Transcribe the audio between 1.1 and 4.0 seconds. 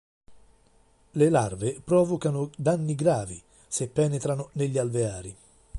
Le larve provocano danni gravi se